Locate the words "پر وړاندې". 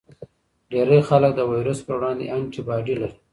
1.87-2.31